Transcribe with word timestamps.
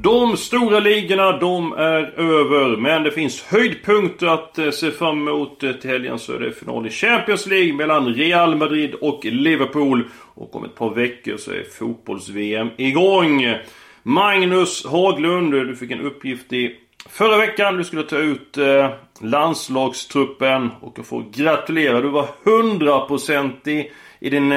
De 0.00 0.36
stora 0.36 0.80
ligorna, 0.80 1.38
de 1.38 1.72
är 1.72 2.20
över. 2.20 2.76
Men 2.76 3.02
det 3.02 3.10
finns 3.10 3.42
höjdpunkter 3.42 4.26
att 4.26 4.58
eh, 4.58 4.70
se 4.70 4.90
fram 4.90 5.28
emot. 5.28 5.62
Eh, 5.62 5.72
till 5.72 5.90
helgen 5.90 6.18
så 6.18 6.32
är 6.32 6.40
det 6.40 6.52
final 6.52 6.86
i 6.86 6.90
Champions 6.90 7.46
League 7.46 7.72
mellan 7.72 8.14
Real 8.14 8.56
Madrid 8.56 8.94
och 8.94 9.24
Liverpool. 9.24 10.08
Och 10.34 10.56
om 10.56 10.64
ett 10.64 10.74
par 10.74 10.94
veckor 10.94 11.36
så 11.36 11.50
är 11.50 11.64
fotbolls-VM 11.78 12.68
igång. 12.76 13.54
Magnus 14.02 14.86
Haglund, 14.86 15.52
du 15.52 15.76
fick 15.76 15.90
en 15.90 16.00
uppgift 16.00 16.52
i 16.52 16.76
förra 17.08 17.36
veckan. 17.36 17.76
Du 17.76 17.84
skulle 17.84 18.02
ta 18.02 18.18
ut 18.18 18.58
eh, 18.58 18.90
landslagstruppen. 19.20 20.70
Och 20.80 20.94
jag 20.96 21.06
får 21.06 21.24
gratulera. 21.32 22.00
Du 22.00 22.08
var 22.08 22.28
hundraprocentig 22.44 23.92
i, 24.20 24.30
din, 24.30 24.52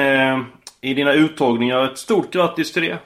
i 0.80 0.94
dina 0.94 1.12
uttagningar. 1.12 1.84
Ett 1.84 1.98
stort 1.98 2.32
grattis 2.32 2.72
till 2.72 2.82
det. 2.82 2.98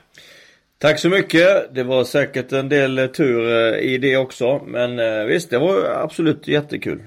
Tack 0.78 0.98
så 0.98 1.08
mycket. 1.08 1.74
Det 1.74 1.82
var 1.82 2.04
säkert 2.04 2.52
en 2.52 2.68
del 2.68 2.98
eh, 2.98 3.06
tur 3.06 3.48
eh, 3.48 3.78
i 3.80 3.98
det 3.98 4.16
också. 4.16 4.60
Men 4.66 4.98
eh, 4.98 5.24
visst, 5.24 5.50
det 5.50 5.58
var 5.58 6.02
absolut 6.04 6.48
jättekul. 6.48 7.02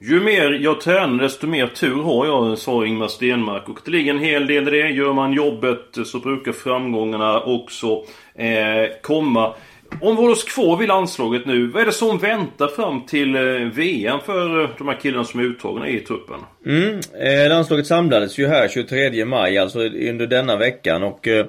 Ju 0.00 0.20
mer 0.20 0.50
jag 0.50 0.80
tränar 0.80 1.22
desto 1.22 1.46
mer 1.46 1.66
tur 1.66 2.02
har 2.02 2.26
jag, 2.26 2.58
sa 2.58 2.86
Ingmar 2.86 3.08
Stenmark. 3.08 3.68
Och 3.68 3.78
det 3.84 3.90
ligger 3.90 4.14
en 4.14 4.18
hel 4.18 4.46
del 4.46 4.68
i 4.68 4.70
det. 4.70 4.88
Gör 4.88 5.12
man 5.12 5.32
jobbet 5.32 5.98
så 6.04 6.18
brukar 6.18 6.52
framgångarna 6.52 7.40
också 7.40 8.04
eh, 8.34 8.90
komma. 9.02 9.54
Om 10.00 10.16
vi 10.16 10.22
håller 10.22 10.32
oss 10.32 10.44
kvar 10.44 10.76
vid 10.76 10.88
landslaget 10.88 11.46
nu. 11.46 11.66
Vad 11.66 11.82
är 11.82 11.86
det 11.86 11.92
som 11.92 12.18
väntar 12.18 12.68
fram 12.68 13.06
till 13.06 13.32
VM 13.74 14.20
för 14.26 14.74
de 14.78 14.88
här 14.88 15.00
killarna 15.00 15.24
som 15.24 15.40
är 15.40 15.44
uttagna 15.44 15.88
i 15.88 16.00
truppen? 16.00 16.40
Mm, 16.66 17.00
eh, 17.20 17.48
landslaget 17.48 17.86
samlades 17.86 18.38
ju 18.38 18.46
här 18.46 18.68
23 18.68 19.24
maj, 19.24 19.58
alltså 19.58 19.78
under 19.80 20.26
denna 20.26 20.56
veckan. 20.56 21.02
Och 21.02 21.28
eh, 21.28 21.46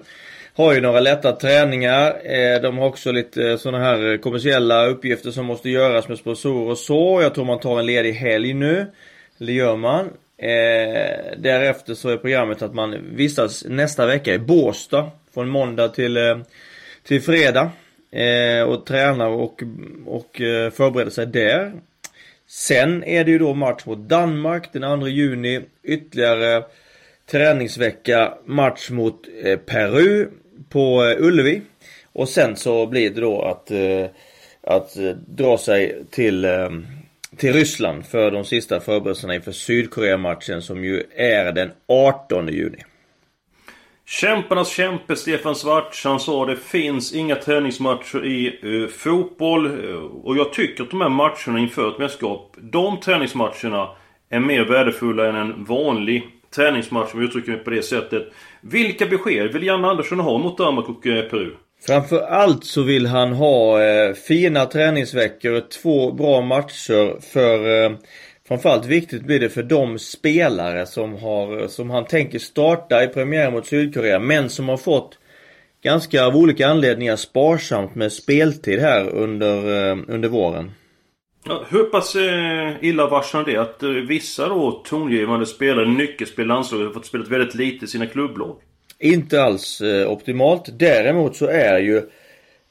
har 0.59 0.73
ju 0.73 0.81
några 0.81 0.99
lätta 0.99 1.31
träningar. 1.31 2.21
Eh, 2.23 2.61
de 2.61 2.77
har 2.77 2.87
också 2.87 3.11
lite 3.11 3.49
eh, 3.49 3.57
sådana 3.57 3.83
här 3.83 4.11
eh, 4.11 4.17
kommersiella 4.17 4.85
uppgifter 4.85 5.31
som 5.31 5.45
måste 5.45 5.69
göras 5.69 6.07
med 6.07 6.17
sponsorer 6.17 6.71
och 6.71 6.77
så. 6.77 7.21
Jag 7.21 7.35
tror 7.35 7.45
man 7.45 7.59
tar 7.59 7.79
en 7.79 7.85
ledig 7.85 8.13
helg 8.13 8.53
nu. 8.53 8.85
Det 9.37 9.53
gör 9.53 9.75
man. 9.75 10.09
Därefter 11.37 11.93
så 11.93 12.09
är 12.09 12.17
programmet 12.17 12.61
att 12.61 12.73
man 12.73 13.15
vistas 13.15 13.65
nästa 13.69 14.05
vecka 14.05 14.33
i 14.33 14.39
Båstad. 14.39 15.11
Från 15.33 15.49
måndag 15.49 15.87
till, 15.87 16.43
till 17.03 17.21
fredag. 17.21 17.71
Och 18.67 18.85
tränar 18.85 19.27
och, 19.27 19.63
och 20.05 20.31
förbereder 20.73 21.11
sig 21.11 21.25
där. 21.25 21.73
Sen 22.47 23.03
är 23.03 23.23
det 23.23 23.31
ju 23.31 23.39
då 23.39 23.53
match 23.53 23.85
mot 23.85 23.97
Danmark 23.97 24.73
den 24.73 24.99
2 24.99 25.07
juni. 25.07 25.61
Ytterligare 25.83 26.63
träningsvecka, 27.31 28.33
match 28.45 28.89
mot 28.89 29.27
Peru 29.65 30.27
på 30.69 31.03
eh, 31.03 31.25
Ullevi. 31.25 31.61
Och 32.13 32.29
sen 32.29 32.55
så 32.55 32.85
blir 32.85 33.09
det 33.09 33.21
då 33.21 33.41
att, 33.41 33.71
eh, 33.71 34.05
att 34.63 34.97
eh, 34.97 35.11
dra 35.27 35.57
sig 35.57 36.03
till, 36.11 36.47
till 37.37 37.53
Ryssland 37.53 38.05
för 38.05 38.31
de 38.31 38.45
sista 38.45 38.79
förberedelserna 38.79 39.35
inför 39.35 39.51
Sydkorea-matchen 39.51 40.61
som 40.61 40.83
ju 40.83 41.03
är 41.15 41.51
den 41.51 41.71
18 41.87 42.47
juni. 42.47 42.83
Kämparnas 44.09 44.69
kämpe 44.69 45.15
Stefan 45.15 45.55
Svartz, 45.55 46.03
han 46.03 46.19
sa 46.19 46.45
det 46.45 46.55
finns 46.55 47.13
inga 47.13 47.35
träningsmatcher 47.35 48.25
i 48.25 48.59
uh, 48.63 48.87
fotboll. 48.87 49.67
Uh, 49.67 49.95
och 49.95 50.37
jag 50.37 50.53
tycker 50.53 50.83
att 50.83 50.89
de 50.89 51.01
här 51.01 51.09
matcherna 51.09 51.59
inför 51.59 51.89
ett 51.89 51.99
mästerskap, 51.99 52.55
de 52.57 52.99
träningsmatcherna 52.99 53.89
är 54.29 54.39
mer 54.39 54.65
värdefulla 54.65 55.29
än 55.29 55.35
en 55.35 55.63
vanlig 55.63 56.38
träningsmatch 56.55 57.13
om 57.13 57.21
jag 57.21 57.29
uttrycker 57.29 57.51
mig 57.51 57.63
på 57.63 57.69
det 57.69 57.83
sättet. 57.83 58.23
Vilka 58.61 59.05
besked 59.05 59.53
vill 59.53 59.63
Janne 59.63 59.87
Andersson 59.87 60.19
ha 60.19 60.37
mot 60.37 60.57
Danmark 60.57 60.89
och 60.89 61.07
eh, 61.07 61.29
Peru? 61.29 61.51
Framförallt 61.87 62.65
så 62.65 62.81
vill 62.81 63.05
han 63.05 63.33
ha 63.33 63.83
eh, 63.83 64.13
fina 64.13 64.65
träningsveckor, 64.65 65.61
två 65.81 66.11
bra 66.11 66.41
matcher 66.41 67.21
för 67.33 67.83
eh, 67.83 67.91
Framförallt 68.49 68.85
viktigt 68.85 69.23
blir 69.23 69.39
det 69.39 69.49
för 69.49 69.63
de 69.63 69.99
spelare 69.99 70.85
som 70.85 71.15
har, 71.15 71.67
som 71.67 71.89
han 71.89 72.05
tänker 72.05 72.39
starta 72.39 73.03
i 73.03 73.07
premiären 73.07 73.53
mot 73.53 73.67
Sydkorea 73.67 74.19
men 74.19 74.49
som 74.49 74.69
har 74.69 74.77
fått 74.77 75.17
ganska 75.83 76.25
av 76.25 76.35
olika 76.35 76.67
anledningar 76.67 77.15
sparsamt 77.15 77.95
med 77.95 78.11
speltid 78.11 78.79
här 78.79 79.09
under, 79.09 79.89
eh, 79.89 79.97
under 80.07 80.29
våren. 80.29 80.71
Ja, 81.43 81.65
hur 81.69 81.83
pass 81.83 82.15
eh, 82.15 82.73
illavarslande 82.81 83.51
det 83.51 83.57
att 83.57 83.83
eh, 83.83 83.89
vissa 83.89 84.47
då 84.47 84.71
tongivande 84.71 85.45
spelare, 85.45 85.87
nyckelspelare 85.87 86.45
i 86.45 86.47
landslaget 86.47 86.87
har 86.87 86.93
fått 86.93 87.05
spela 87.05 87.23
väldigt 87.23 87.55
lite 87.55 87.85
i 87.85 87.87
sina 87.87 88.05
klubblag? 88.05 88.55
Inte 88.99 89.43
alls 89.43 89.81
eh, 89.81 90.11
optimalt. 90.11 90.79
Däremot 90.79 91.35
så 91.35 91.47
är 91.47 91.79
ju 91.79 92.01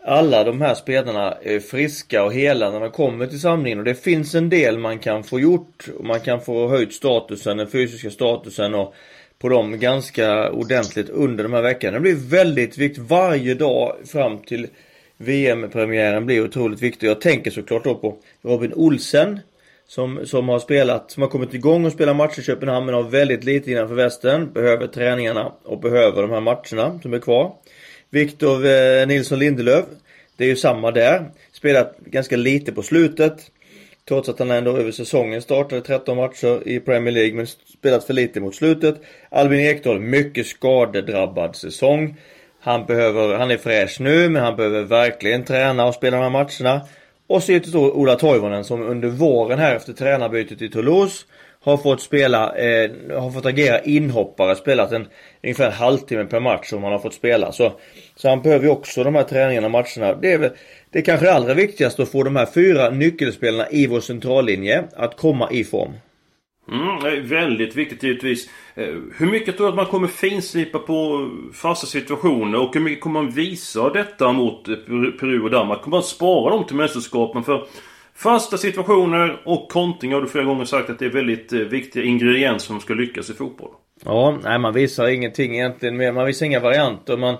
alla 0.05 0.45
de 0.45 0.61
här 0.61 0.75
spelarna 0.75 1.35
eh, 1.43 1.61
friska 1.61 2.25
och 2.25 2.33
hela 2.33 2.71
när 2.71 2.81
de 2.81 2.91
kommer 2.91 3.27
till 3.27 3.41
samlingen 3.41 3.79
och 3.79 3.85
det 3.85 3.95
finns 3.95 4.35
en 4.35 4.49
del 4.49 4.79
man 4.79 4.99
kan 4.99 5.25
få 5.25 5.41
gjort. 5.41 5.89
Och 5.99 6.05
man 6.05 6.21
kan 6.21 6.41
få 6.41 6.69
höjt 6.69 6.93
statusen, 6.93 7.57
den 7.57 7.71
fysiska 7.71 8.11
statusen 8.11 8.75
och 8.75 8.95
på 9.39 9.49
dem 9.49 9.81
ganska 9.81 10.51
ordentligt 10.51 11.09
under 11.09 11.45
de 11.45 11.53
här 11.53 11.63
veckorna. 11.63 11.93
Det 11.93 12.01
blir 12.01 12.31
väldigt 12.31 12.79
viktigt. 12.79 13.05
Varje 13.09 13.55
dag 13.55 13.97
fram 14.07 14.39
till 14.39 14.67
VM-premiären 15.19 16.27
blir 16.27 16.45
otroligt 16.45 16.83
viktig. 16.83 17.09
Jag 17.09 17.21
tänker 17.21 17.51
såklart 17.51 17.85
då 17.85 17.95
på 17.95 18.17
Robin 18.43 18.73
Olsen. 18.75 19.41
Som, 19.87 20.27
som 20.27 20.49
har 20.49 20.59
spelat, 20.59 21.11
som 21.11 21.23
har 21.23 21.31
kommit 21.31 21.55
igång 21.55 21.85
och 21.85 21.93
spelat 21.93 22.17
matcher 22.17 22.41
i 22.41 22.43
Köpenhamn 22.43 22.87
men 22.87 22.95
har 22.95 23.03
väldigt 23.03 23.45
lite 23.45 23.71
innanför 23.71 23.95
västen. 23.95 24.53
Behöver 24.53 24.87
träningarna 24.87 25.53
och 25.65 25.81
behöver 25.81 26.23
de 26.23 26.31
här 26.31 26.41
matcherna 26.41 27.01
som 27.03 27.15
är 27.15 27.19
kvar. 27.19 27.55
Viktor 28.11 28.67
eh, 28.67 29.07
Nilsson 29.07 29.39
Lindelöf. 29.39 29.85
Det 30.37 30.45
är 30.45 30.49
ju 30.49 30.57
samma 30.57 30.91
där. 30.91 31.31
Spelat 31.53 31.99
ganska 31.99 32.37
lite 32.37 32.73
på 32.73 32.83
slutet. 32.83 33.51
Trots 34.09 34.29
att 34.29 34.39
han 34.39 34.51
ändå 34.51 34.77
över 34.77 34.93
säsongen 34.93 35.43
startade 35.43 35.81
13 35.81 36.17
matcher 36.17 36.69
i 36.69 36.81
Premier 36.81 37.15
League 37.15 37.35
men 37.35 37.47
spelat 37.47 38.05
för 38.05 38.15
lite 38.15 38.41
mot 38.41 38.55
slutet. 38.55 39.01
Albin 39.31 39.61
Ekdal, 39.61 40.01
mycket 40.01 40.47
skadedrabbad 40.47 41.57
säsong. 41.57 42.17
Han 42.61 42.87
behöver, 42.87 43.35
han 43.35 43.51
är 43.51 43.57
fräsch 43.57 44.01
nu 44.01 44.29
men 44.29 44.43
han 44.43 44.57
behöver 44.57 44.83
verkligen 44.83 45.45
träna 45.45 45.87
och 45.87 45.95
spela 45.95 46.17
de 46.17 46.23
här 46.23 46.31
matcherna. 46.31 46.81
Och 47.27 47.43
så 47.43 47.53
givetvis 47.53 47.73
då 47.73 47.93
Ola 47.93 48.17
Toivonen 48.17 48.65
som 48.65 48.83
under 48.83 49.09
våren 49.09 49.59
här 49.59 49.77
efter 49.77 49.93
tränarbytet 49.93 50.63
i 50.63 50.69
Toulouse 50.69 51.25
har 51.61 51.77
fått 51.77 52.03
spela, 52.03 52.57
eh, 52.57 52.91
har 53.21 53.31
fått 53.31 53.47
agera 53.47 53.81
inhoppare, 53.81 54.57
spelat 54.57 54.93
en 54.93 55.07
ungefär 55.43 55.67
en 55.67 55.73
halvtimme 55.73 56.25
per 56.25 56.41
match 56.41 56.69
som 56.69 56.83
han 56.83 56.93
har 56.93 56.99
fått 56.99 57.15
spela. 57.15 57.53
Så, 57.53 57.73
så 58.17 58.29
han 58.29 58.43
behöver 58.43 58.65
ju 58.65 58.71
också 58.71 59.05
de 59.05 59.15
här 59.15 59.23
träningarna 59.23 59.67
och 59.67 59.71
matcherna. 59.71 60.15
Det 60.15 60.33
är 60.33 60.39
väl, 60.39 60.51
det 60.91 60.99
är 60.99 61.03
kanske 61.03 61.27
det 61.27 61.33
allra 61.33 61.55
viktigaste 61.55 62.03
att 62.03 62.09
få 62.09 62.23
de 62.23 62.37
här 62.37 62.47
fyra 62.47 62.91
nyckelspelarna 62.91 63.71
i 63.71 63.87
vår 63.87 64.01
centrallinje 64.01 64.85
att 64.97 65.17
komma 65.17 65.49
i 65.51 65.65
form. 65.65 65.93
Mm, 66.73 67.01
det 67.03 67.11
är 67.11 67.21
väldigt 67.21 67.77
viktigt 67.77 68.03
givetvis. 68.03 68.51
Eh, 68.75 68.95
hur 69.17 69.27
mycket 69.27 69.57
tror 69.57 69.67
du 69.67 69.71
att 69.71 69.77
man 69.77 69.87
kommer 69.87 70.09
finslipa 70.09 70.79
på 70.79 71.31
fasta 71.53 71.87
situationer 71.87 72.61
och 72.61 72.75
hur 72.75 72.81
mycket 72.81 73.01
kommer 73.01 73.23
man 73.23 73.31
visa 73.31 73.91
detta 73.91 74.33
mot 74.33 74.65
Peru 75.21 75.43
och 75.43 75.51
Danmark? 75.51 75.83
Kommer 75.83 75.97
man 75.97 76.03
spara 76.03 76.51
dem 76.51 76.65
till 76.65 76.77
mästerskapen? 76.77 77.45
För 77.45 77.67
fasta 78.15 78.59
situationer 78.59 79.43
och 79.45 79.69
kontring 79.69 80.13
har 80.13 80.21
du 80.21 80.29
flera 80.29 80.45
gånger 80.45 80.65
sagt 80.65 80.91
att 80.91 80.99
det 80.99 81.05
är 81.05 81.11
väldigt 81.11 81.53
eh, 81.53 81.59
viktiga 81.59 82.05
ingredienser 82.05 82.67
som 82.67 82.81
ska 82.81 82.95
lyckas 82.95 83.31
i 83.31 83.35
fotboll. 83.35 83.71
Ja, 84.05 84.39
nej 84.45 84.59
man 84.59 84.75
visar 84.75 85.09
ingenting 85.09 85.55
egentligen 85.55 85.97
mer. 85.97 86.13
Man 86.13 86.27
visar 86.27 86.47
inga 86.47 86.61
varianter. 86.61 87.17
Man, 87.17 87.37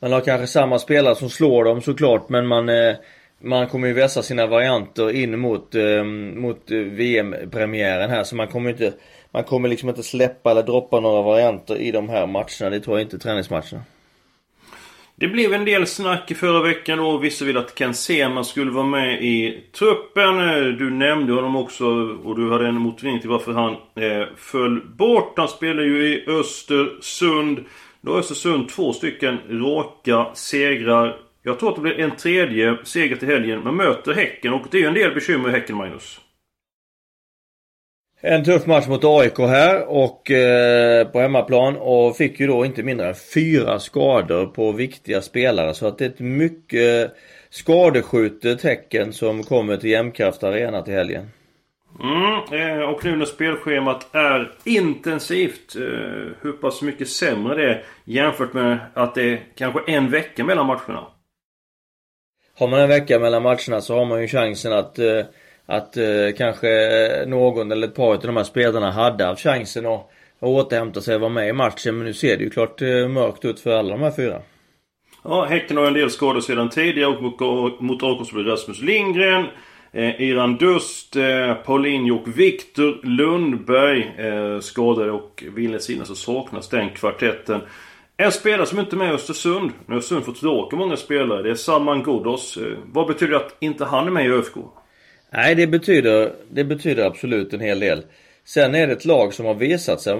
man 0.00 0.12
har 0.12 0.20
kanske 0.20 0.46
samma 0.46 0.78
spelare 0.78 1.14
som 1.14 1.30
slår 1.30 1.64
dem 1.64 1.82
såklart 1.82 2.28
men 2.28 2.46
man 2.46 2.68
eh, 2.68 2.94
man 3.46 3.68
kommer 3.68 3.88
ju 3.88 3.94
vässa 3.94 4.22
sina 4.22 4.46
varianter 4.46 5.10
in 5.10 5.38
mot, 5.38 5.74
eh, 5.74 6.04
mot 6.34 6.70
VM-premiären 6.70 8.10
här 8.10 8.24
så 8.24 8.36
man 8.36 8.48
kommer 8.48 8.70
inte 8.70 8.92
Man 9.36 9.44
kommer 9.44 9.68
liksom 9.68 9.88
inte 9.88 10.02
släppa 10.02 10.50
eller 10.50 10.62
droppa 10.62 11.00
några 11.00 11.22
varianter 11.22 11.76
i 11.76 11.90
de 11.90 12.08
här 12.08 12.26
matcherna. 12.26 12.70
Det 12.70 12.80
tror 12.80 12.98
jag 12.98 13.04
inte 13.04 13.18
träningsmatcherna. 13.18 13.82
Det 15.18 15.28
blev 15.28 15.54
en 15.54 15.64
del 15.64 15.86
snack 15.86 16.30
i 16.30 16.34
förra 16.34 16.62
veckan 16.62 17.00
och 17.00 17.24
vissa 17.24 17.44
ville 17.44 17.60
att 17.60 17.78
Ken 17.78 17.94
Sema 17.94 18.44
skulle 18.44 18.70
vara 18.70 18.86
med 18.86 19.22
i 19.24 19.64
truppen. 19.78 20.36
Du 20.78 20.90
nämnde 20.90 21.32
honom 21.32 21.56
också 21.56 21.84
och 22.24 22.36
du 22.36 22.52
hade 22.52 22.68
en 22.68 22.74
motivering 22.74 23.20
till 23.20 23.30
varför 23.30 23.52
han 23.52 23.72
eh, 23.72 24.26
föll 24.36 24.80
bort. 24.86 25.32
Han 25.36 25.48
spelar 25.48 25.82
ju 25.82 26.08
i 26.08 26.24
Östersund. 26.26 27.64
Då 28.00 28.12
har 28.12 28.18
Östersund 28.18 28.68
två 28.68 28.92
stycken 28.92 29.38
raka 29.48 30.26
segrar. 30.34 31.25
Jag 31.46 31.58
tror 31.58 31.68
att 31.68 31.74
det 31.74 31.80
blir 31.80 32.00
en 32.00 32.16
tredje 32.16 32.76
seger 32.84 33.16
till 33.16 33.28
helgen. 33.28 33.64
Man 33.64 33.76
möter 33.76 34.12
Häcken 34.12 34.52
och 34.52 34.66
det 34.70 34.76
är 34.76 34.80
ju 34.80 34.86
en 34.86 34.94
del 34.94 35.14
bekymmer 35.14 35.48
i 35.48 35.52
Häcken, 35.52 35.76
Magnus. 35.76 36.20
En 38.20 38.44
tuff 38.44 38.66
match 38.66 38.86
mot 38.86 39.04
AIK 39.04 39.38
här 39.38 39.88
och 39.88 40.30
eh, 40.30 41.06
på 41.08 41.20
hemmaplan 41.20 41.76
och 41.76 42.16
fick 42.16 42.40
ju 42.40 42.46
då 42.46 42.64
inte 42.64 42.82
mindre 42.82 43.08
än 43.08 43.14
fyra 43.34 43.78
skador 43.78 44.46
på 44.46 44.72
viktiga 44.72 45.22
spelare 45.22 45.74
så 45.74 45.86
att 45.86 45.98
det 45.98 46.04
är 46.04 46.08
ett 46.08 46.20
mycket 46.20 47.16
skadeskjutet 47.50 48.62
Häcken 48.62 49.12
som 49.12 49.42
kommer 49.42 49.76
till 49.76 49.90
Jämtkraft 49.90 50.44
Arena 50.44 50.82
till 50.82 50.94
helgen. 50.94 51.30
Mm, 52.02 52.78
eh, 52.78 52.80
och 52.80 53.04
nu 53.04 53.16
när 53.16 53.24
spelschemat 53.24 54.14
är 54.14 54.52
intensivt. 54.64 55.76
Eh, 55.76 55.82
hur 56.40 56.52
pass 56.60 56.82
mycket 56.82 57.08
sämre 57.08 57.54
det 57.54 57.70
är 57.70 57.82
jämfört 58.04 58.52
med 58.52 58.78
att 58.94 59.14
det 59.14 59.32
är 59.32 59.40
kanske 59.54 59.80
en 59.86 60.10
vecka 60.10 60.44
mellan 60.44 60.66
matcherna? 60.66 61.06
Har 62.58 62.68
man 62.68 62.80
en 62.80 62.88
vecka 62.88 63.18
mellan 63.18 63.42
matcherna 63.42 63.80
så 63.80 63.98
har 63.98 64.04
man 64.04 64.20
ju 64.20 64.28
chansen 64.28 64.72
att 64.72 64.98
eh, 64.98 65.22
att 65.66 65.96
eh, 65.96 66.04
kanske 66.38 66.68
någon 67.26 67.72
eller 67.72 67.88
ett 67.88 67.94
par 67.94 68.14
av 68.14 68.20
de 68.20 68.36
här 68.36 68.44
spelarna 68.44 68.90
hade 68.90 69.24
haft 69.24 69.42
chansen 69.42 69.86
att, 69.86 70.10
att 70.40 70.48
återhämta 70.48 71.00
sig 71.00 71.14
och 71.14 71.20
vara 71.20 71.30
med 71.30 71.48
i 71.48 71.52
matchen. 71.52 71.96
Men 71.96 72.06
nu 72.06 72.14
ser 72.14 72.36
det 72.36 72.44
ju 72.44 72.50
klart 72.50 72.82
eh, 72.82 73.08
mörkt 73.08 73.44
ut 73.44 73.60
för 73.60 73.76
alla 73.76 73.90
de 73.90 74.02
här 74.02 74.10
fyra. 74.10 74.40
Ja, 75.24 75.44
Häcken 75.44 75.76
har 75.76 75.86
en 75.86 75.94
del 75.94 76.10
skador 76.10 76.40
sedan 76.40 76.70
tidigare 76.70 77.08
och 77.10 77.22
mot, 77.82 78.02
AIK 78.02 78.32
blir 78.32 78.44
Rasmus 78.44 78.80
Lindgren. 78.80 79.46
Eh, 79.92 80.22
Iran 80.22 80.56
Dust, 80.56 81.16
eh, 81.16 81.54
Paulinho 81.54 82.16
och 82.16 82.38
Viktor 82.38 83.06
Lundberg 83.06 84.14
eh, 84.18 84.60
skadade 84.60 85.12
och 85.12 85.44
vill 85.54 85.72
jag 85.72 86.06
så 86.06 86.14
saknas 86.14 86.68
den 86.68 86.90
kvartetten. 86.90 87.60
En 88.18 88.32
spelare 88.32 88.66
som 88.66 88.78
inte 88.78 88.96
är 88.96 88.98
med 88.98 89.10
i 89.10 89.14
Östersund. 89.14 89.72
Nu 89.86 89.94
har 89.94 89.98
Östersund 89.98 90.24
fått 90.24 90.36
tillbaka 90.36 90.76
många 90.76 90.96
spelare. 90.96 91.42
Det 91.42 91.50
är 91.50 91.54
Salman 91.54 92.02
Ghoddos. 92.02 92.56
Eh, 92.56 92.78
vad 92.92 93.06
betyder 93.06 93.32
det 93.32 93.38
att 93.38 93.56
inte 93.60 93.84
han 93.84 94.06
är 94.06 94.10
med 94.10 94.26
i 94.26 94.28
ÖFK? 94.28 94.54
Nej, 95.30 95.54
det 95.54 95.66
betyder, 95.66 96.32
det 96.50 96.64
betyder 96.64 97.04
absolut 97.04 97.52
en 97.52 97.60
hel 97.60 97.80
del. 97.80 98.02
Sen 98.44 98.74
är 98.74 98.86
det 98.86 98.92
ett 98.92 99.04
lag 99.04 99.34
som 99.34 99.46
har 99.46 99.54
visat 99.54 100.00
sig, 100.00 100.14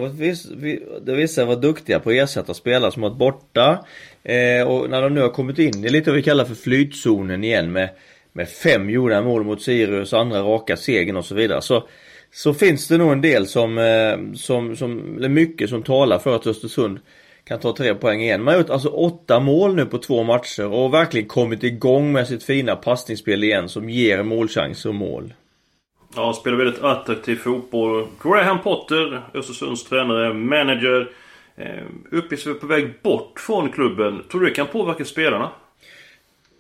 det 1.03 1.15
visar 1.15 1.35
sig 1.35 1.45
vara 1.45 1.57
duktiga 1.57 2.01
på 2.01 2.11
att 2.11 2.17
ersätta 2.17 2.55
spelare 2.55 2.93
som 2.93 3.03
varit 3.03 3.19
borta. 3.19 3.85
Eh, 4.23 4.69
och 4.69 4.91
när 4.91 5.03
de 5.03 5.15
nu 5.15 5.21
har 5.21 5.29
kommit 5.29 5.59
in 5.59 5.85
i 5.85 5.89
lite 5.89 6.11
vad 6.11 6.17
vi 6.17 6.23
kallar 6.23 6.45
för 6.45 6.55
flytzonen 6.55 7.45
igen 7.45 7.73
med, 7.73 7.89
med 8.33 8.49
fem 8.49 8.91
gjorda 8.91 9.23
mål 9.23 9.45
mot 9.45 9.63
Sirius, 9.63 10.13
andra 10.13 10.41
raka 10.41 10.77
segern 10.77 11.17
och 11.17 11.25
så 11.25 11.35
vidare. 11.35 11.63
Så, 11.63 11.89
så 12.33 12.55
finns 12.55 12.89
det 12.89 12.99
nog 12.99 13.13
en 13.13 13.21
del 13.21 13.47
som, 13.47 13.79
eh, 13.79 14.35
som, 14.35 14.77
som, 14.77 15.17
eller 15.17 15.29
mycket 15.29 15.71
som 15.71 15.83
talar 15.83 16.19
för 16.19 16.37
att 16.37 16.47
Östersund 16.47 16.99
kan 17.49 17.61
ta 17.61 17.73
tre 17.73 17.95
poäng 17.95 18.21
igen. 18.23 18.43
Man 18.43 18.55
har 18.55 18.61
gjort 18.61 18.71
alltså 18.71 18.89
åtta 18.89 19.41
mål 19.41 19.75
nu 19.75 19.87
på 19.87 19.99
två 19.99 20.23
matcher 20.23 20.67
och 20.67 20.95
verkligen 20.95 21.29
kommit 21.29 21.63
igång 21.63 22.13
med 22.13 22.29
sitt 22.29 22.45
fina 22.45 22.77
passningsspel 22.77 23.45
igen 23.45 23.69
som 23.69 23.91
ger 23.91 24.23
målchanser 24.23 24.89
och 24.89 24.95
mål. 24.95 25.35
Ja, 26.17 26.33
spelar 26.33 26.57
väldigt 26.57 26.83
attraktiv 26.83 27.37
fotboll. 27.37 28.07
Graham 28.23 28.63
Potter, 28.63 29.23
Östersunds 29.35 29.85
tränare, 29.85 30.35
manager. 30.35 31.11
Eh, 31.57 31.85
Uppges 32.11 32.45
på 32.61 32.67
väg 32.67 33.03
bort 33.03 33.41
från 33.41 33.73
klubben. 33.73 34.23
Tror 34.31 34.41
du 34.41 34.47
det 34.47 34.55
kan 34.55 34.67
påverka 34.67 35.05
spelarna? 35.05 35.51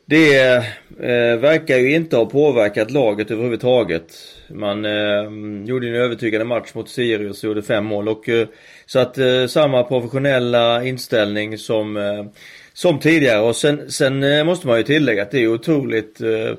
Det 0.08 0.56
eh, 1.00 1.36
verkar 1.38 1.78
ju 1.78 1.94
inte 1.94 2.16
ha 2.16 2.26
påverkat 2.26 2.90
laget 2.90 3.30
överhuvudtaget. 3.30 4.14
Man 4.48 4.84
eh, 4.84 5.30
gjorde 5.64 5.88
en 5.88 5.94
övertygande 5.94 6.44
match 6.44 6.74
mot 6.74 6.88
Sirius 6.88 7.44
och 7.44 7.48
gjorde 7.48 7.62
fem 7.62 7.84
mål 7.84 8.08
och 8.08 8.28
eh, 8.28 8.48
så 8.86 8.98
att 8.98 9.18
eh, 9.18 9.46
samma 9.46 9.82
professionella 9.82 10.84
inställning 10.84 11.58
som 11.58 11.96
eh, 11.96 12.24
som 12.72 12.98
tidigare 12.98 13.40
och 13.40 13.56
sen, 13.56 13.90
sen 13.90 14.22
eh, 14.22 14.44
måste 14.44 14.66
man 14.66 14.78
ju 14.78 14.82
tillägga 14.82 15.22
att 15.22 15.30
det 15.30 15.42
är 15.42 15.48
otroligt 15.48 16.20
eh, 16.20 16.54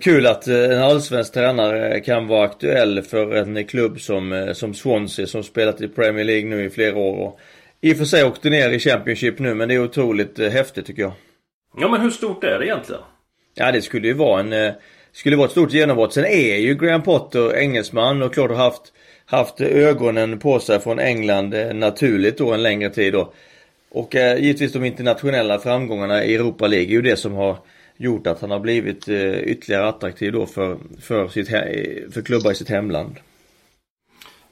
Kul 0.00 0.26
att 0.26 0.48
eh, 0.48 0.64
en 0.64 0.82
allsvensk 0.82 1.32
tränare 1.32 2.00
kan 2.00 2.26
vara 2.26 2.44
aktuell 2.44 3.02
för 3.02 3.34
en 3.34 3.64
klubb 3.64 4.00
som, 4.00 4.32
eh, 4.32 4.52
som 4.52 4.74
Swansea 4.74 5.26
som 5.26 5.42
spelat 5.42 5.80
i 5.80 5.88
Premier 5.88 6.24
League 6.24 6.50
nu 6.50 6.64
i 6.64 6.70
flera 6.70 6.96
år. 6.96 7.26
Och 7.26 7.40
I 7.80 7.92
och 7.92 7.96
för 7.96 8.04
sig 8.04 8.24
åkte 8.24 8.50
ner 8.50 8.70
i 8.70 8.78
Championship 8.78 9.38
nu 9.38 9.54
men 9.54 9.68
det 9.68 9.74
är 9.74 9.84
otroligt 9.84 10.38
häftigt 10.38 10.86
tycker 10.86 11.02
jag. 11.02 11.12
Ja 11.78 11.88
men 11.88 12.00
hur 12.00 12.10
stort 12.10 12.44
är 12.44 12.58
det 12.58 12.66
egentligen? 12.66 13.02
Ja 13.54 13.72
det 13.72 13.82
skulle 13.82 14.08
ju 14.08 14.14
vara 14.14 14.40
en 14.40 14.52
eh, 14.52 14.72
Skulle 15.12 15.36
vara 15.36 15.46
ett 15.46 15.52
stort 15.52 15.72
genombrott. 15.72 16.12
Sen 16.12 16.24
är 16.24 16.56
ju 16.56 16.74
Graham 16.74 17.02
Potter 17.02 17.56
engelsman 17.56 18.22
och 18.22 18.34
klart 18.34 18.50
har 18.50 18.56
haft 18.56 18.92
Haft 19.28 19.60
ögonen 19.60 20.38
på 20.38 20.60
sig 20.60 20.80
från 20.80 20.98
England 20.98 21.54
eh, 21.54 21.74
naturligt 21.74 22.38
då 22.38 22.52
en 22.52 22.62
längre 22.62 22.90
tid 22.90 23.12
då. 23.12 23.32
Och 23.90 24.16
eh, 24.16 24.42
givetvis 24.42 24.72
de 24.72 24.84
internationella 24.84 25.58
framgångarna 25.58 26.24
i 26.24 26.34
Europa 26.34 26.66
League 26.66 26.88
är 26.88 26.92
ju 26.92 27.02
det 27.02 27.16
som 27.16 27.34
har 27.34 27.58
gjort 27.96 28.26
att 28.26 28.40
han 28.40 28.50
har 28.50 28.60
blivit 28.60 29.08
eh, 29.08 29.38
ytterligare 29.38 29.88
attraktiv 29.88 30.32
då 30.32 30.46
för, 30.46 30.78
för, 31.00 31.28
sitt 31.28 31.48
för 32.14 32.22
klubbar 32.22 32.50
i 32.50 32.54
sitt 32.54 32.68
hemland. 32.68 33.16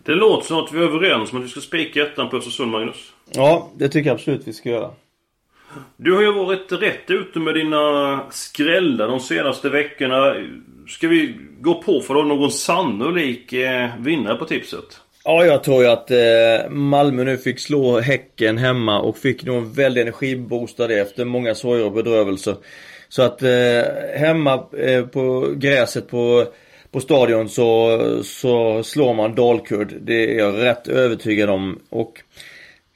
Det 0.02 0.14
låter 0.14 0.46
som 0.46 0.64
att 0.64 0.72
vi 0.72 0.78
är 0.78 0.82
överens 0.82 1.32
om 1.32 1.38
att 1.38 1.44
vi 1.44 1.48
ska 1.48 1.60
spika 1.60 2.02
ettan 2.02 2.30
på 2.30 2.36
Östersund, 2.36 2.70
Magnus. 2.70 3.12
Ja, 3.32 3.70
det 3.76 3.88
tycker 3.88 4.10
jag 4.10 4.14
absolut 4.14 4.48
vi 4.48 4.52
ska 4.52 4.68
göra. 4.68 4.90
Du 5.96 6.12
har 6.12 6.22
ju 6.22 6.32
varit 6.32 6.72
rätt 6.72 7.10
ute 7.10 7.38
med 7.38 7.54
dina 7.54 8.20
skrällar 8.30 9.08
de 9.08 9.20
senaste 9.20 9.68
veckorna. 9.68 10.34
Ska 10.88 11.08
vi 11.08 11.36
gå 11.60 11.82
på 11.82 12.00
för 12.00 12.14
att 12.14 12.26
någon 12.26 12.50
sannolik 12.50 13.52
eh, 13.52 13.90
vinnare 13.98 14.36
på 14.36 14.44
tipset? 14.44 15.00
Ja, 15.24 15.44
jag 15.44 15.64
tror 15.64 15.82
ju 15.82 15.88
att 15.88 16.10
eh, 16.10 16.70
Malmö 16.70 17.24
nu 17.24 17.36
fick 17.38 17.60
slå 17.60 18.00
Häcken 18.00 18.58
hemma 18.58 19.00
och 19.00 19.18
fick 19.18 19.44
nog 19.44 19.56
en 19.56 19.72
väldig 19.72 20.00
energiboost 20.00 20.80
av 20.80 20.88
det 20.88 21.00
efter 21.00 21.24
många 21.24 21.54
sorger 21.54 21.84
och 21.84 21.92
bedrövelser. 21.92 22.56
Så 23.08 23.22
att 23.22 23.42
eh, 23.42 23.82
hemma 24.16 24.64
eh, 24.78 25.06
på 25.06 25.52
gräset 25.56 26.08
på, 26.08 26.46
på 26.90 27.00
stadion 27.00 27.48
så, 27.48 27.98
så 28.24 28.82
slår 28.82 29.14
man 29.14 29.34
Dalkurd. 29.34 29.94
Det 30.00 30.34
är 30.34 30.38
jag 30.38 30.62
rätt 30.62 30.88
övertygad 30.88 31.50
om. 31.50 31.78
Och 31.90 32.22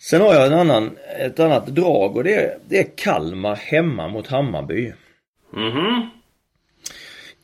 Sen 0.01 0.21
har 0.21 0.35
jag 0.35 0.47
en 0.47 0.59
annan, 0.59 0.97
ett 1.19 1.41
annat 1.41 1.67
drag 1.67 2.17
och 2.17 2.25
det 2.25 2.35
är, 2.35 2.59
det 2.69 2.79
är 2.79 2.87
Kalmar 2.97 3.57
hemma 3.57 4.09
mot 4.09 4.27
Hammarby. 4.27 4.93
Mhm. 5.53 6.11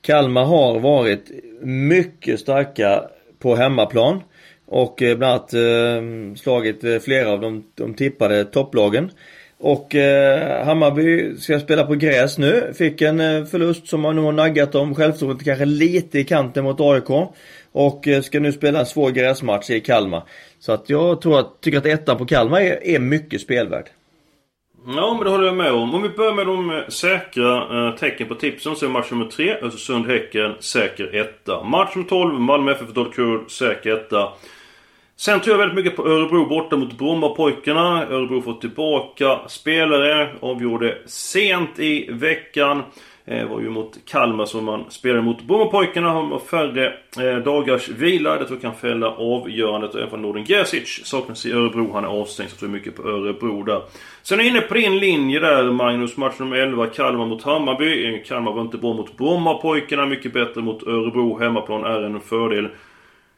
Kalmar 0.01 0.45
har 0.45 0.81
varit 0.81 1.31
mycket 1.62 2.41
starka 2.41 3.05
på 3.39 3.56
hemmaplan. 3.56 4.23
Och 4.67 5.03
eh, 5.03 5.17
bland 5.17 5.32
annat 5.32 5.55
eh, 5.55 6.34
slagit 6.37 6.84
eh, 6.84 6.99
flera 6.99 7.31
av 7.31 7.41
de, 7.41 7.65
de 7.75 7.94
tippade 7.94 8.44
topplagen. 8.44 9.11
Och 9.58 9.94
eh, 9.94 10.65
Hammarby 10.67 11.37
ska 11.37 11.61
spela 11.61 11.84
på 11.84 11.94
gräs 11.94 12.39
nu. 12.39 12.73
Fick 12.75 13.03
en 13.03 13.20
eh, 13.20 13.44
förlust 13.44 13.89
som 13.89 14.01
man 14.01 14.17
nog 14.17 14.25
har 14.25 14.32
naggat 14.32 14.73
dem. 14.73 14.94
Självförtroendet 14.94 15.44
kanske 15.44 15.65
lite 15.65 16.19
i 16.19 16.25
kanten 16.25 16.65
mot 16.65 16.81
AIK. 16.81 17.08
Och 17.74 18.08
eh, 18.08 18.22
ska 18.22 18.40
nu 18.40 18.52
spela 18.52 18.81
en 18.81 18.86
svår 18.86 19.10
gräsmatch 19.10 19.70
i 19.70 19.81
Kalmar. 19.81 20.22
Så 20.58 20.72
att 20.72 20.90
jag 20.90 21.20
tror 21.20 21.38
att, 21.38 21.60
tycker 21.60 21.78
att 21.78 21.86
ettan 21.86 22.19
på 22.19 22.26
Kalmar 22.26 22.60
är, 22.60 22.86
är 22.86 22.98
mycket 22.98 23.40
spelvärd. 23.40 23.88
Ja, 24.86 25.14
men 25.14 25.24
det 25.24 25.31
håller 25.31 25.46
jag 25.46 25.56
med 25.56 25.72
om. 25.72 25.94
Om 25.94 26.02
vi 26.02 26.08
börjar 26.08 26.34
med 26.34 26.46
de 26.46 26.70
eh, 26.70 26.88
säkra 26.88 27.88
eh, 27.88 27.94
tecken 27.94 28.28
på 28.28 28.34
tipsen 28.34 28.76
så 28.76 28.86
är 28.86 28.90
match 28.90 29.10
nummer 29.10 29.26
3 29.26 29.56
Östersund-Häcken 29.62 30.54
säker 30.60 31.14
etta. 31.14 31.64
Match 31.64 31.94
nummer 31.94 32.08
12 32.08 32.40
Malmö 32.40 32.72
FF 32.72 32.88
Dalkurd 32.94 33.50
säker 33.50 33.90
etta. 33.90 34.32
Sen 35.16 35.40
tror 35.40 35.52
jag 35.52 35.58
väldigt 35.58 35.84
mycket 35.84 35.96
på 35.96 36.08
Örebro 36.08 36.48
borta 36.48 36.76
mot 36.76 36.98
Brommapojkarna. 36.98 38.06
Örebro 38.06 38.43
får 38.43 38.54
tillbaka 38.54 39.40
spelare. 39.48 40.34
Avgjorde 40.40 40.98
sent 41.06 41.78
i 41.78 42.08
veckan. 42.12 42.82
Eh, 43.26 43.48
var 43.48 43.60
ju 43.60 43.70
mot 43.70 43.98
Kalmar 44.04 44.44
som 44.44 44.64
man 44.64 44.84
spelade 44.88 45.22
mot. 45.22 45.43
Brommapojkarna 45.43 46.10
har 46.10 46.38
färre 46.38 46.86
eh, 47.19 47.38
dagars 47.44 47.88
vila. 47.88 48.38
Det 48.38 48.44
tror 48.44 48.50
jag 48.50 48.62
kan 48.62 48.74
fälla 48.74 49.10
avgörandet. 49.10 49.94
Även 49.94 50.22
Norden 50.22 50.44
Gerzic 50.44 51.00
saknas 51.04 51.46
i 51.46 51.52
Örebro. 51.52 51.93
Han 51.93 52.04
är 52.04 52.08
avstängd. 52.08 52.50
Så 52.50 52.54
jag 52.54 52.60
tror 52.60 52.69
mycket 52.69 52.96
på 52.96 53.08
Örebro 53.08 53.62
där. 53.62 53.82
Sen 54.22 54.40
är 54.40 54.44
jag 54.44 54.50
inne 54.50 54.60
på 54.60 54.74
din 54.74 54.98
linje 54.98 55.40
där 55.40 55.70
Magnus. 55.70 56.16
Match 56.16 56.38
nummer 56.38 56.56
11. 56.56 56.86
Kalmar 56.86 57.26
mot 57.26 57.43
Hammarby. 57.43 58.14
Eh, 58.14 58.22
Kalmar 58.24 58.52
var 58.52 58.62
inte 58.62 58.78
bra 58.78 58.93
mot 58.93 59.16
Brommapojkarna. 59.16 60.06
Mycket 60.06 60.32
bättre 60.32 60.60
mot 60.60 60.82
Örebro. 60.82 61.38
Hemmaplan 61.38 61.84
är 61.84 62.02
en 62.02 62.20
fördel. 62.20 62.69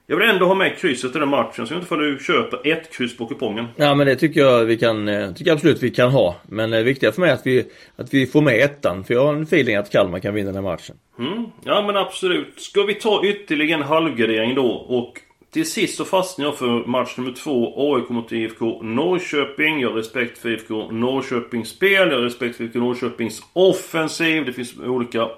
Jag 0.08 0.16
vill 0.16 0.28
ändå 0.28 0.46
ha 0.46 0.54
med 0.54 0.78
krysset 0.78 1.16
i 1.16 1.18
den 1.18 1.28
matchen, 1.28 1.66
så 1.66 1.74
jag 1.74 1.82
inte 1.82 1.94
om 1.94 2.00
du 2.00 2.18
köper 2.18 2.72
ett 2.72 2.96
kryss 2.96 3.16
på 3.16 3.26
kupongen. 3.26 3.66
Ja 3.76 3.94
men 3.94 4.06
det 4.06 4.16
tycker 4.16 4.40
jag 4.40 4.64
vi 4.64 4.76
kan, 4.76 5.08
eh, 5.08 5.32
tycker 5.32 5.52
absolut 5.52 5.82
vi 5.82 5.90
kan 5.90 6.10
ha. 6.10 6.36
Men 6.48 6.70
det 6.70 6.82
viktiga 6.82 7.12
för 7.12 7.20
mig 7.20 7.30
är 7.30 7.34
att 7.34 7.46
vi, 7.46 7.64
att 7.96 8.14
vi 8.14 8.26
får 8.26 8.42
med 8.42 8.60
ettan. 8.60 9.04
För 9.04 9.14
jag 9.14 9.26
har 9.26 9.34
en 9.34 9.42
feeling 9.42 9.76
att 9.76 9.90
Kalmar 9.90 10.18
kan 10.18 10.34
vinna 10.34 10.52
den 10.52 10.64
här 10.64 10.72
matchen. 10.72 10.96
Mm, 11.18 11.44
ja 11.64 11.82
men 11.86 11.96
absolut. 11.96 12.60
Ska 12.60 12.82
vi 12.82 12.94
ta 12.94 13.24
ytterligare 13.24 13.80
en 13.80 13.86
halvgardering 13.88 14.54
då 14.54 14.66
och 14.66 15.20
till 15.52 15.70
sist 15.70 15.96
så 15.96 16.04
fastnar 16.04 16.44
jag 16.44 16.58
för 16.58 16.86
match 16.86 17.16
nummer 17.16 17.32
två, 17.32 17.74
AIK 17.94 18.08
mot 18.08 18.32
IFK 18.32 18.82
Norrköping. 18.82 19.80
Jag 19.80 19.88
har 19.88 19.96
respekt 19.96 20.38
för 20.38 20.48
IFK 20.48 20.90
Norrköpings 20.90 21.68
spel, 21.68 22.08
jag 22.08 22.16
har 22.16 22.24
respekt 22.24 22.56
för 22.56 22.64
IFK 22.64 22.78
Norrköpings 22.78 23.42
offensiv. 23.52 24.44
Det 24.44 24.52
finns 24.52 24.78
olika 24.80 25.28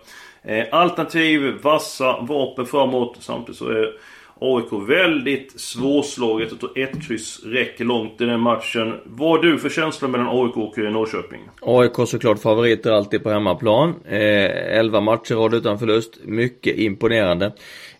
eh, 0.43 0.65
alternativ, 0.73 1.55
vassa 1.63 2.21
vapen 2.21 2.67
framåt. 2.67 3.17
Samtidigt 3.21 3.59
så 3.59 3.69
är 3.69 3.93
AIK 4.41 4.89
väldigt 4.89 5.61
svårslaget. 5.61 6.61
Tror 6.61 6.79
ett 6.79 7.07
kryss 7.09 7.41
räcker 7.45 7.85
långt 7.85 8.21
i 8.21 8.25
den 8.25 8.41
matchen. 8.41 8.95
Vad 9.05 9.31
har 9.31 9.39
du 9.39 9.59
för 9.59 9.69
känsla 9.69 10.09
mellan 10.09 10.29
AIK 10.29 10.57
och 10.57 10.79
Norrköping? 10.79 11.41
AIK 11.61 12.09
såklart 12.09 12.39
favoriter 12.39 12.93
alltid 12.93 13.23
på 13.23 13.31
hemmaplan. 13.31 13.95
Eh, 14.05 14.79
11 14.79 15.01
matcher 15.01 15.35
rad 15.35 15.55
utan 15.55 15.79
förlust. 15.79 16.19
Mycket 16.25 16.79
imponerande. 16.79 17.53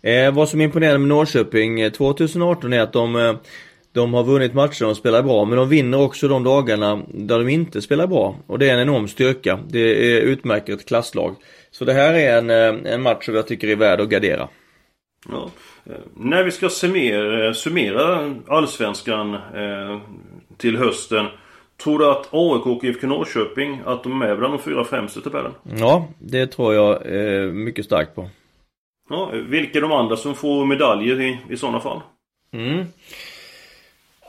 Eh, 0.03 0.35
vad 0.35 0.49
som 0.49 0.61
imponerade 0.61 0.99
med 0.99 1.09
Norrköping 1.09 1.91
2018 1.91 2.73
är 2.73 2.81
att 2.81 2.93
de 2.93 3.17
eh, 3.17 3.35
de 3.93 4.15
har 4.15 4.25
vunnit 4.25 4.55
matcher 4.55 4.87
och 4.87 4.97
spelar 4.97 5.23
bra, 5.23 5.45
men 5.45 5.59
de 5.59 5.69
vinner 5.69 6.01
också 6.01 6.29
de 6.29 6.45
dagarna 6.45 7.03
där 7.09 7.39
de 7.39 7.49
inte 7.49 7.83
spelar 7.83 8.07
bra. 8.07 8.37
Och 8.47 8.59
det 8.59 8.69
är 8.69 8.75
en 8.75 8.81
enorm 8.81 9.09
styrka. 9.09 9.59
Det 9.69 9.79
är, 9.79 10.21
utmärker 10.21 10.73
ett 10.73 10.89
klasslag. 10.89 11.37
Så 11.71 11.85
det 11.85 11.93
här 11.93 12.15
är 12.15 12.39
en, 12.39 12.51
eh, 12.51 12.93
en 12.93 13.03
match 13.03 13.25
som 13.25 13.35
jag 13.35 13.47
tycker 13.47 13.69
är 13.69 13.77
värd 13.77 14.01
att 14.01 14.09
gardera. 14.09 14.49
Ja. 15.29 15.51
När 16.15 16.45
vi 16.45 16.51
ska 16.51 16.69
summera, 16.69 17.55
summera 17.55 18.35
Allsvenskan 18.47 19.35
eh, 19.35 20.01
till 20.57 20.77
hösten. 20.77 21.27
Tror 21.83 21.99
du 21.99 22.11
att 22.11 22.29
AIK 22.31 22.67
och 22.67 22.85
IFK 22.85 23.07
Norrköping, 23.07 23.81
att 23.85 24.03
de 24.03 24.23
är 24.23 24.37
bland 24.37 24.55
de 24.55 24.63
fyra 24.63 24.85
främsta 24.85 25.21
i 25.21 25.23
tabellen? 25.23 25.53
Ja, 25.79 26.09
det 26.19 26.47
tror 26.47 26.75
jag 26.75 27.07
eh, 27.07 27.53
mycket 27.53 27.85
starkt 27.85 28.15
på. 28.15 28.31
Ja, 29.11 29.31
vilka 29.49 29.79
är 29.79 29.83
de 29.83 29.93
andra 29.93 30.17
som 30.17 30.35
får 30.35 30.67
medaljer 30.67 31.21
i, 31.21 31.39
i 31.51 31.57
sådana 31.57 31.81
fall? 31.81 32.01
Mm. 32.53 32.85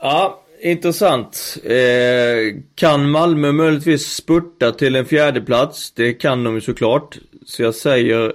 Ja, 0.02 0.42
intressant. 0.62 1.56
Eh, 1.64 2.60
kan 2.74 3.10
Malmö 3.10 3.52
möjligtvis 3.52 4.06
spurta 4.06 4.72
till 4.72 4.96
en 4.96 5.06
fjärde 5.06 5.40
plats? 5.40 5.90
Det 5.90 6.12
kan 6.12 6.44
de 6.44 6.54
ju 6.54 6.60
såklart. 6.60 7.18
Så 7.46 7.62
jag 7.62 7.74
säger 7.74 8.32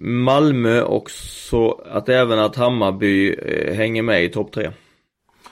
Malmö 0.00 0.82
och 0.82 1.10
så 1.10 1.82
att 1.90 2.08
även 2.08 2.38
att 2.38 2.56
Hammarby 2.56 3.34
eh, 3.34 3.74
hänger 3.74 4.02
med 4.02 4.24
i 4.24 4.28
topp 4.28 4.52
tre. 4.52 4.70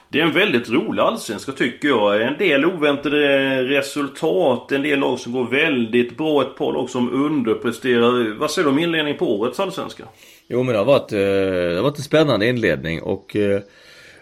Det 0.09 0.19
är 0.19 0.23
en 0.23 0.33
väldigt 0.33 0.69
rolig 0.69 1.01
allsvenska 1.01 1.51
tycker 1.51 1.87
jag. 1.87 2.21
En 2.21 2.37
del 2.37 2.65
oväntade 2.65 3.63
resultat, 3.63 4.71
en 4.71 4.81
del 4.81 4.99
lag 4.99 5.19
som 5.19 5.31
går 5.31 5.45
väldigt 5.45 6.17
bra, 6.17 6.41
ett 6.41 6.57
par 6.57 6.73
lag 6.73 6.89
som 6.89 7.13
underpresterar. 7.13 8.39
Vad 8.39 8.51
säger 8.51 8.63
du 8.63 8.71
om 8.71 8.79
inledningen 8.79 9.19
på 9.19 9.39
årets 9.39 9.59
allsvenska? 9.59 10.03
Jo 10.47 10.63
men 10.63 10.73
det 10.73 10.77
har 10.77 10.85
varit, 10.85 11.11
eh, 11.11 11.19
det 11.19 11.75
har 11.75 11.83
varit 11.83 11.97
en 11.97 12.03
spännande 12.03 12.47
inledning 12.47 13.01
och 13.01 13.35
eh, 13.35 13.61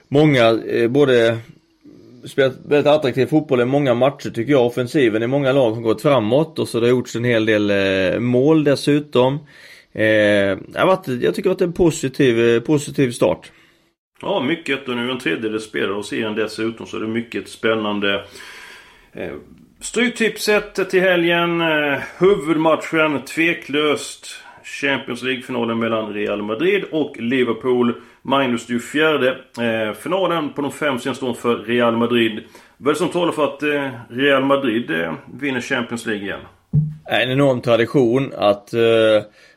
många, 0.07 0.59
både 0.89 1.37
spelat 2.25 2.53
väldigt 2.65 2.91
attraktiv 2.91 3.25
fotboll 3.25 3.61
i 3.61 3.65
många 3.65 3.93
matcher 3.93 4.29
tycker 4.29 4.51
jag. 4.51 4.65
Offensiven 4.65 5.23
i 5.23 5.27
många 5.27 5.51
lag 5.51 5.71
har 5.71 5.81
gått 5.81 6.01
framåt 6.01 6.59
och 6.59 6.67
så 6.67 6.79
det 6.79 6.85
har 6.85 6.91
gjorts 6.91 7.15
en 7.15 7.23
hel 7.23 7.45
del 7.45 8.19
mål 8.19 8.63
dessutom. 8.63 9.39
Eh, 9.93 10.05
jag 10.05 11.03
tycker 11.05 11.21
det 11.25 11.37
har 11.37 11.53
varit 11.53 11.61
en 11.61 11.73
positiv, 11.73 12.59
positiv 12.59 13.11
start. 13.11 13.51
Ja, 14.21 14.39
mycket. 14.39 14.89
Och 14.89 14.95
nu 14.95 15.07
är 15.07 15.11
en 15.11 15.19
tredjedel 15.19 15.59
spelare 15.59 15.93
hos 15.93 16.07
serien 16.07 16.35
dessutom 16.35 16.85
så 16.85 16.97
är 16.97 17.01
det 17.01 17.07
mycket 17.07 17.47
spännande. 17.47 18.23
Eh, 19.13 19.31
Stryktipset 19.79 20.89
till 20.89 21.01
helgen. 21.01 21.61
Eh, 21.61 21.99
huvudmatchen 22.17 23.21
tveklöst. 23.25 24.27
Champions 24.63 25.23
League-finalen 25.23 25.79
mellan 25.79 26.13
Real 26.13 26.41
Madrid 26.41 26.83
och 26.91 27.15
Liverpool. 27.19 27.93
Magnus, 28.21 28.65
du 28.65 28.79
fjärde. 28.79 29.29
Eh, 29.59 29.93
finalen 29.93 30.53
på 30.53 30.61
de 30.61 30.71
fem 30.71 30.99
senaste 30.99 31.25
åren 31.25 31.35
för 31.35 31.55
Real 31.55 31.97
Madrid. 31.97 32.43
Vad 32.77 32.87
är 32.87 32.93
det 32.93 32.99
som 32.99 33.09
talar 33.09 33.31
för 33.31 33.43
att 33.43 33.63
eh, 33.63 33.89
Real 34.09 34.45
Madrid 34.45 34.91
eh, 34.91 35.13
vinner 35.33 35.61
Champions 35.61 36.05
League 36.05 36.23
igen? 36.23 36.39
En 37.05 37.31
enorm 37.31 37.61
tradition 37.61 38.33
att, 38.37 38.73
eh, 38.73 38.79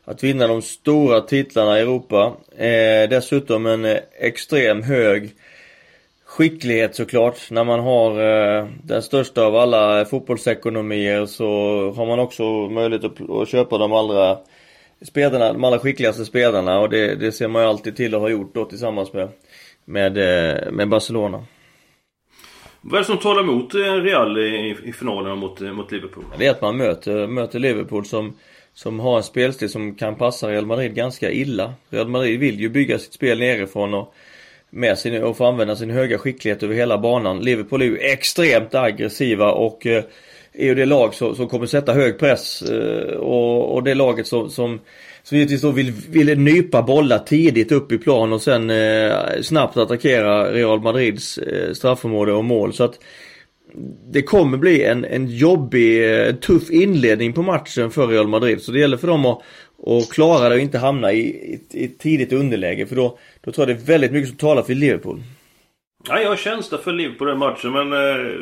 att 0.06 0.24
vinna 0.24 0.46
de 0.46 0.62
stora 0.62 1.20
titlarna 1.20 1.78
i 1.78 1.82
Europa. 1.82 2.36
Eh, 2.56 3.08
dessutom 3.10 3.66
en 3.66 3.84
eh, 3.84 3.98
extrem 4.18 4.82
hög 4.82 5.34
skicklighet 6.24 6.94
såklart. 6.94 7.50
När 7.50 7.64
man 7.64 7.80
har 7.80 8.10
eh, 8.10 8.66
den 8.82 9.02
största 9.02 9.42
av 9.44 9.56
alla 9.56 10.04
fotbollsekonomier 10.04 11.26
så 11.26 11.46
har 11.96 12.06
man 12.06 12.18
också 12.18 12.42
möjlighet 12.68 13.04
att, 13.04 13.30
att 13.30 13.48
köpa 13.48 13.78
de 13.78 13.92
allra 13.92 14.38
spelarna, 15.02 15.52
de 15.52 15.64
allra 15.64 15.78
skickligaste 15.78 16.24
spelarna 16.24 16.78
och 16.80 16.90
det, 16.90 17.14
det 17.14 17.32
ser 17.32 17.48
man 17.48 17.62
ju 17.62 17.68
alltid 17.68 17.96
till 17.96 18.14
att 18.14 18.20
ha 18.20 18.28
gjort 18.28 18.54
då 18.54 18.64
tillsammans 18.64 19.12
med, 19.12 19.28
med, 19.84 20.18
eh, 20.18 20.72
med 20.72 20.88
Barcelona. 20.88 21.44
Vad 22.80 22.94
är 22.94 22.98
det 22.98 23.04
som 23.04 23.18
talar 23.18 23.42
emot 23.42 23.74
eh, 23.74 23.78
Real 23.78 24.38
i, 24.38 24.76
i 24.84 24.92
finalen 24.92 25.38
mot, 25.38 25.60
mot 25.60 25.92
Liverpool? 25.92 26.24
Det 26.38 26.46
är 26.46 26.50
att 26.50 26.60
man 26.60 26.76
möter, 26.76 27.26
möter 27.26 27.58
Liverpool 27.58 28.04
som, 28.04 28.36
som 28.76 29.00
har 29.00 29.16
en 29.16 29.22
spelstil 29.22 29.68
som 29.68 29.94
kan 29.94 30.14
passa 30.14 30.50
Real 30.50 30.66
Madrid 30.66 30.94
ganska 30.94 31.30
illa. 31.30 31.74
Real 31.90 32.08
Madrid 32.08 32.40
vill 32.40 32.60
ju 32.60 32.68
bygga 32.68 32.98
sitt 32.98 33.12
spel 33.12 33.38
nerifrån 33.38 33.94
och 33.94 34.14
med 34.70 34.98
sin, 34.98 35.22
och 35.22 35.36
få 35.36 35.44
använda 35.44 35.76
sin 35.76 35.90
höga 35.90 36.18
skicklighet 36.18 36.62
över 36.62 36.74
hela 36.74 36.98
banan. 36.98 37.40
Liverpool 37.40 37.82
är 37.82 37.86
ju 37.86 37.98
extremt 37.98 38.74
aggressiva 38.74 39.52
och 39.52 39.86
eh, 39.86 40.04
är 40.52 40.64
ju 40.64 40.74
det 40.74 40.86
lag 40.86 41.14
som, 41.14 41.36
som 41.36 41.48
kommer 41.48 41.66
sätta 41.66 41.92
hög 41.92 42.18
press 42.18 42.62
eh, 42.62 43.16
och, 43.16 43.74
och 43.74 43.82
det 43.82 43.94
laget 43.94 44.26
som, 44.26 44.50
som 44.50 44.80
som 45.28 45.38
givetvis 45.38 45.60
då 45.60 45.70
vill, 45.70 45.92
vill 45.92 46.38
nypa 46.38 46.82
bollar 46.82 47.18
tidigt 47.18 47.72
upp 47.72 47.92
i 47.92 47.98
plan 47.98 48.32
och 48.32 48.42
sen 48.42 48.70
eh, 48.70 49.14
snabbt 49.42 49.76
attackera 49.76 50.52
Real 50.52 50.80
Madrids 50.80 51.38
eh, 51.38 51.72
straffområde 51.72 52.32
och 52.32 52.44
mål. 52.44 52.72
Så 52.72 52.84
att 52.84 52.98
det 54.12 54.22
kommer 54.22 54.58
bli 54.58 54.84
en, 54.84 55.04
en 55.04 55.26
jobbig, 55.26 56.18
eh, 56.26 56.34
tuff 56.34 56.70
inledning 56.70 57.32
på 57.32 57.42
matchen 57.42 57.90
för 57.90 58.06
Real 58.06 58.28
Madrid. 58.28 58.62
Så 58.62 58.72
det 58.72 58.78
gäller 58.78 58.96
för 58.96 59.08
dem 59.08 59.26
att, 59.26 59.42
att 59.86 60.10
klara 60.10 60.48
det 60.48 60.54
och 60.54 60.60
inte 60.60 60.78
hamna 60.78 61.12
i, 61.12 61.18
i, 61.18 61.60
i 61.70 61.84
ett 61.84 61.98
tidigt 61.98 62.32
underläge. 62.32 62.86
För 62.86 62.96
då, 62.96 63.18
då 63.44 63.52
tror 63.52 63.68
jag 63.68 63.76
det 63.76 63.82
är 63.82 63.86
väldigt 63.86 64.12
mycket 64.12 64.28
som 64.28 64.38
talar 64.38 64.62
för 64.62 64.74
Liverpool. 64.74 65.22
Ja, 66.08 66.20
jag 66.20 66.28
har 66.28 66.36
känsla 66.36 66.78
för 66.78 66.92
Liverpool 66.92 67.18
på 67.18 67.24
den 67.24 67.38
matchen 67.38 67.72
men 67.72 67.92
eh, 67.92 68.32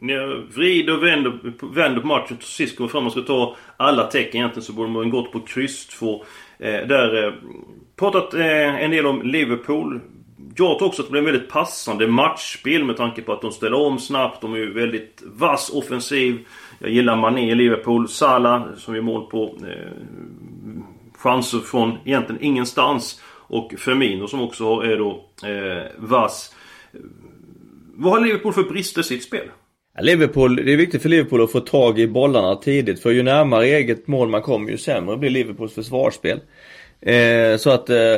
när 0.00 0.14
jag 0.14 0.42
vrider 0.54 0.96
och 0.96 1.02
vänder, 1.02 1.40
vänder 1.74 2.00
på 2.00 2.06
matchen 2.06 2.36
till 2.36 2.46
sist 2.46 2.76
kommer 2.76 2.90
fram 2.90 3.06
och 3.06 3.12
ska 3.12 3.20
ta 3.20 3.56
alla 3.76 4.06
tecken 4.06 4.40
egentligen 4.40 4.64
så 4.64 4.72
borde 4.72 4.90
man 4.90 5.10
gått 5.10 5.32
på 5.32 5.40
kryss 5.40 5.86
2. 5.86 6.24
Eh, 6.58 6.86
där 6.86 7.26
eh, 7.26 7.32
pratat 7.96 8.34
eh, 8.34 8.82
en 8.84 8.90
del 8.90 9.06
om 9.06 9.22
Liverpool. 9.22 10.00
Jag 10.56 10.78
tror 10.78 10.88
också 10.88 11.02
att 11.02 11.08
det 11.08 11.12
blir 11.12 11.20
en 11.20 11.26
väldigt 11.26 11.50
passande 11.50 12.06
matchspel 12.06 12.84
med 12.84 12.96
tanke 12.96 13.22
på 13.22 13.32
att 13.32 13.42
de 13.42 13.52
ställer 13.52 13.76
om 13.76 13.98
snabbt. 13.98 14.40
De 14.40 14.54
är 14.54 14.58
ju 14.58 14.72
väldigt 14.72 15.22
vass 15.26 15.70
offensiv. 15.74 16.38
Jag 16.78 16.90
gillar 16.90 17.16
Mané 17.16 17.50
i 17.50 17.54
Liverpool. 17.54 18.08
Salah 18.08 18.62
som 18.76 18.94
gör 18.94 19.02
mål 19.02 19.30
på 19.30 19.56
eh, 19.62 19.92
chanser 21.14 21.58
från 21.58 21.98
egentligen 22.04 22.42
ingenstans. 22.42 23.22
Och 23.50 23.74
Firmino 23.78 24.26
som 24.26 24.42
också 24.42 24.64
är 24.64 24.96
då 24.96 25.24
eh, 25.44 25.86
vass. 25.98 26.54
Vad 27.94 28.12
har 28.12 28.20
Liverpool 28.20 28.52
för 28.52 28.62
brister 28.62 29.00
i 29.00 29.04
sitt 29.04 29.24
spel? 29.24 29.50
Liverpool, 30.00 30.56
det 30.56 30.72
är 30.72 30.76
viktigt 30.76 31.02
för 31.02 31.08
Liverpool 31.08 31.42
att 31.42 31.52
få 31.52 31.60
tag 31.60 31.98
i 31.98 32.06
bollarna 32.06 32.56
tidigt. 32.56 33.02
För 33.02 33.10
ju 33.10 33.22
närmare 33.22 33.66
eget 33.66 34.06
mål 34.06 34.28
man 34.28 34.42
kommer 34.42 34.70
ju 34.70 34.78
sämre 34.78 35.16
blir 35.16 35.30
Liverpools 35.30 35.74
försvarsspel. 35.74 36.40
Eh, 37.00 37.56
så 37.58 37.70
att 37.70 37.90
eh, 37.90 38.16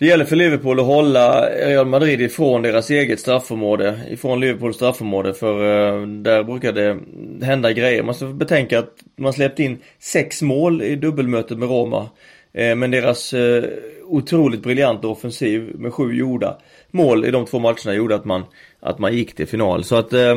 det 0.00 0.06
gäller 0.06 0.24
för 0.24 0.36
Liverpool 0.36 0.80
att 0.80 0.86
hålla 0.86 1.50
Real 1.50 1.86
Madrid 1.86 2.20
ifrån 2.20 2.62
deras 2.62 2.90
eget 2.90 3.20
straffområde. 3.20 4.00
Ifrån 4.10 4.40
Liverpools 4.40 4.76
straffområde. 4.76 5.34
För 5.34 5.54
eh, 5.54 6.06
där 6.06 6.44
brukar 6.44 6.72
det 6.72 6.98
hända 7.46 7.72
grejer. 7.72 8.02
Man 8.02 8.14
ska 8.14 8.26
betänka 8.26 8.78
att 8.78 8.94
man 9.16 9.32
släppte 9.32 9.62
in 9.62 9.78
sex 9.98 10.42
mål 10.42 10.82
i 10.82 10.96
dubbelmötet 10.96 11.58
med 11.58 11.68
Roma. 11.68 12.08
Eh, 12.52 12.74
men 12.74 12.90
deras 12.90 13.32
eh, 13.32 13.64
otroligt 14.06 14.62
briljanta 14.62 15.08
offensiv 15.08 15.72
med 15.74 15.94
sju 15.94 16.12
gjorda 16.12 16.58
mål 16.90 17.24
i 17.24 17.30
de 17.30 17.46
två 17.46 17.58
matcherna 17.58 17.94
gjorde 17.94 18.14
att 18.14 18.24
man, 18.24 18.44
att 18.80 18.98
man 18.98 19.14
gick 19.14 19.34
till 19.34 19.46
final. 19.46 19.84
Så 19.84 19.96
att 19.96 20.12
eh, 20.12 20.36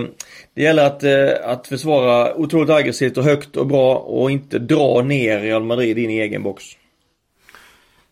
det 0.53 0.62
gäller 0.62 0.86
att, 0.86 1.03
eh, 1.03 1.29
att 1.43 1.67
försvara 1.67 2.36
otroligt 2.36 2.70
aggressivt 2.70 3.17
och 3.17 3.24
högt 3.24 3.58
och 3.58 3.67
bra 3.67 3.96
och 3.96 4.32
inte 4.32 4.60
dra 4.60 5.01
ner 5.01 5.39
Real 5.39 5.63
Madrid 5.63 5.98
in 5.98 6.10
i 6.10 6.20
egen 6.20 6.43
box. 6.43 6.63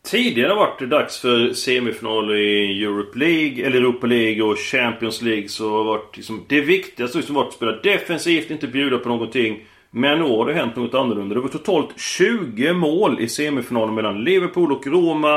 Tidigare 0.04 0.50
har 0.50 0.56
varit 0.56 0.80
det 0.80 0.88
dags 0.88 1.20
för 1.20 1.54
semifinal 1.54 2.36
i 2.36 2.84
Europe 2.84 3.20
League, 3.20 3.66
eller 3.66 3.78
Europa 3.78 4.08
League 4.08 4.44
och 4.44 4.58
Champions 4.58 5.22
League 5.22 5.50
så 5.50 5.70
har 5.70 5.84
varit 5.84 6.18
liksom, 6.18 6.46
det 6.48 6.62
viktigaste 6.62 7.18
liksom 7.18 7.36
varit 7.36 7.48
att 7.48 7.54
spela 7.54 7.72
defensivt, 7.72 8.52
inte 8.52 8.68
bjuda 8.68 8.98
på 8.98 9.10
någonting. 9.10 9.66
Men 9.92 10.20
nu 10.20 10.24
har 10.24 10.46
det 10.46 10.54
hänt 10.54 10.76
något 10.76 10.94
annorlunda. 10.94 11.36
Det 11.36 11.42
var 11.42 11.48
totalt 11.48 12.00
20 12.00 12.74
mål 12.74 13.20
i 13.20 13.28
semifinalen 13.28 13.96
mellan 13.96 14.24
Liverpool 14.24 14.72
och 14.72 14.88
Roma. 14.88 15.36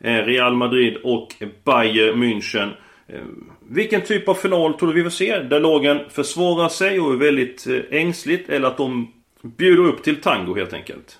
Eh, 0.00 0.24
Real 0.24 0.54
Madrid 0.54 0.96
och 1.04 1.34
Bayern 1.64 2.22
München. 2.22 2.70
Eh, 3.08 3.20
vilken 3.68 4.00
typ 4.00 4.28
av 4.28 4.34
final 4.34 4.74
tror 4.74 4.88
du 4.88 4.94
vi 4.94 5.02
får 5.02 5.10
se? 5.10 5.38
Där 5.38 5.60
lagen 5.60 6.00
försvarar 6.10 6.68
sig 6.68 7.00
och 7.00 7.12
är 7.12 7.16
väldigt 7.16 7.66
eh, 7.66 7.80
ängsligt 7.90 8.50
eller 8.50 8.68
att 8.68 8.76
de 8.76 9.12
bjuder 9.42 9.84
upp 9.84 10.02
till 10.02 10.16
tango 10.16 10.54
helt 10.54 10.72
enkelt? 10.72 11.18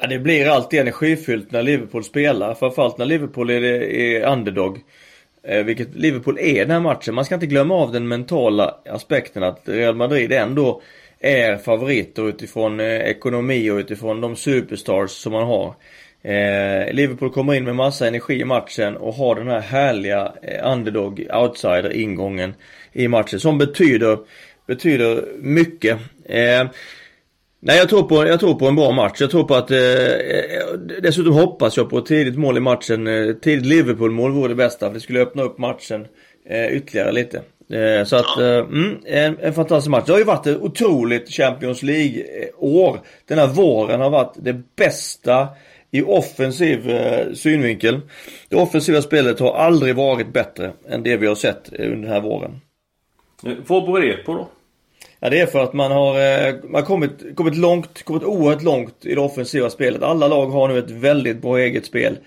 Ja, 0.00 0.06
det 0.06 0.18
blir 0.18 0.48
alltid 0.48 0.80
energifyllt 0.80 1.50
när 1.50 1.62
Liverpool 1.62 2.04
spelar. 2.04 2.54
Framförallt 2.54 2.98
när 2.98 3.06
Liverpool 3.06 3.50
är, 3.50 3.62
är 3.62 4.32
underdog. 4.32 4.80
Eh, 5.42 5.64
vilket 5.64 5.94
Liverpool 5.94 6.38
är 6.40 6.58
den 6.58 6.70
här 6.70 6.80
matchen. 6.80 7.14
Man 7.14 7.24
ska 7.24 7.34
inte 7.34 7.46
glömma 7.46 7.74
av 7.74 7.92
den 7.92 8.08
mentala 8.08 8.74
aspekten 8.90 9.42
att 9.42 9.62
Real 9.64 9.94
Madrid 9.94 10.32
ändå 10.32 10.82
är 11.20 11.56
favoriter 11.56 12.28
utifrån 12.28 12.80
eh, 12.80 12.86
ekonomi 12.86 13.70
och 13.70 13.76
utifrån 13.76 14.20
de 14.20 14.36
superstars 14.36 15.10
som 15.10 15.32
man 15.32 15.46
har. 15.46 15.74
Eh, 16.22 16.92
Liverpool 16.92 17.32
kommer 17.32 17.54
in 17.54 17.64
med 17.64 17.76
massa 17.76 18.08
energi 18.08 18.40
i 18.40 18.44
matchen 18.44 18.96
och 18.96 19.14
har 19.14 19.34
den 19.34 19.48
här 19.48 19.60
härliga 19.60 20.32
eh, 20.42 20.72
underdog 20.72 21.26
outsider 21.32 21.92
ingången 21.92 22.54
i 22.92 23.08
matchen 23.08 23.40
som 23.40 23.58
betyder, 23.58 24.18
betyder 24.66 25.24
mycket. 25.38 25.98
Eh, 26.24 26.66
Nej 27.66 27.78
jag 27.78 27.88
tror, 27.88 28.02
på, 28.02 28.26
jag 28.26 28.40
tror 28.40 28.54
på 28.54 28.66
en 28.66 28.76
bra 28.76 28.92
match. 28.92 29.20
Jag 29.20 29.30
tror 29.30 29.44
på 29.44 29.54
att... 29.54 29.70
Eh, 29.70 29.78
eh 29.78 31.02
dessutom 31.02 31.32
hoppas 31.32 31.76
jag 31.76 31.90
på 31.90 31.98
ett 31.98 32.06
tidigt 32.06 32.38
mål 32.38 32.56
i 32.56 32.60
matchen. 32.60 33.06
Eh, 33.06 33.32
tidigt 33.32 33.66
Liverpool-mål 33.66 34.32
vore 34.32 34.48
det 34.48 34.54
bästa. 34.54 34.86
För 34.86 34.94
det 34.94 35.00
skulle 35.00 35.20
öppna 35.20 35.42
upp 35.42 35.58
matchen 35.58 36.06
eh, 36.48 36.76
ytterligare 36.76 37.12
lite. 37.12 37.42
Eh, 37.70 38.04
så 38.04 38.16
att, 38.16 38.38
eh, 38.38 38.56
mm, 38.56 38.96
en, 39.04 39.38
en 39.40 39.52
fantastisk 39.52 39.90
match. 39.90 40.04
Det 40.06 40.12
har 40.12 40.18
ju 40.18 40.24
varit 40.24 40.46
ett 40.46 40.60
otroligt 40.60 41.30
Champions 41.30 41.82
League-år. 41.82 43.00
Den 43.28 43.38
här 43.38 43.46
våren 43.46 44.00
har 44.00 44.10
varit 44.10 44.34
det 44.36 44.76
bästa 44.76 45.48
i 45.90 46.02
offensiv 46.02 46.90
eh, 46.90 47.32
synvinkel. 47.32 48.00
Det 48.48 48.56
offensiva 48.56 49.02
spelet 49.02 49.40
har 49.40 49.54
aldrig 49.54 49.96
varit 49.96 50.32
bättre 50.32 50.72
än 50.88 51.02
det 51.02 51.16
vi 51.16 51.26
har 51.26 51.34
sett 51.34 51.72
under 51.72 51.96
den 51.96 52.12
här 52.12 52.20
våren. 52.20 52.60
Vad 53.66 53.84
beror 53.84 54.00
det 54.00 54.16
på 54.16 54.34
då? 54.34 54.48
Ja 55.20 55.30
det 55.30 55.40
är 55.40 55.46
för 55.46 55.62
att 55.62 55.72
man 55.72 55.90
har, 55.90 56.14
eh, 56.14 56.54
man 56.62 56.74
har 56.74 56.82
kommit, 56.82 57.36
kommit 57.36 57.56
långt, 57.56 58.02
kommit 58.02 58.22
oerhört 58.22 58.62
långt 58.62 58.94
i 59.06 59.14
det 59.14 59.20
offensiva 59.20 59.70
spelet. 59.70 60.02
Alla 60.02 60.28
lag 60.28 60.46
har 60.46 60.68
nu 60.68 60.78
ett 60.78 60.90
väldigt 60.90 61.42
bra 61.42 61.58
eget 61.58 61.86
spel 61.86 62.18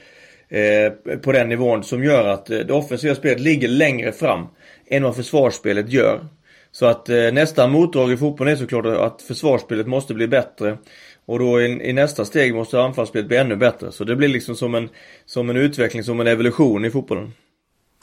eh, 0.49 1.17
på 1.17 1.31
den 1.31 1.49
nivån 1.49 1.83
som 1.83 2.03
gör 2.03 2.27
att 2.27 2.49
eh, 2.49 2.59
det 2.59 2.73
offensiva 2.73 3.15
spelet 3.15 3.39
ligger 3.39 3.67
längre 3.67 4.11
fram 4.11 4.47
än 4.87 5.03
vad 5.03 5.15
försvarsspelet 5.15 5.89
gör. 5.89 6.25
Så 6.71 6.85
att 6.85 7.09
eh, 7.09 7.31
nästa 7.31 7.67
motdrag 7.67 8.11
i 8.11 8.17
fotbollen 8.17 8.53
är 8.53 8.57
såklart 8.57 8.85
att 8.85 9.21
försvarsspelet 9.21 9.87
måste 9.87 10.13
bli 10.13 10.27
bättre. 10.27 10.77
Och 11.25 11.39
då 11.39 11.61
i, 11.61 11.65
i, 11.65 11.93
nästa 11.93 12.25
steg 12.25 12.55
måste 12.55 12.81
anfallsspelet 12.81 13.27
bli 13.27 13.37
ännu 13.37 13.55
bättre. 13.55 13.91
Så 13.91 14.03
det 14.03 14.15
blir 14.15 14.27
liksom 14.27 14.55
som 14.55 14.75
en, 14.75 14.89
som 15.25 15.49
en 15.49 15.57
utveckling, 15.57 16.03
som 16.03 16.19
en 16.19 16.27
evolution 16.27 16.85
i 16.85 16.91
fotbollen. 16.91 17.33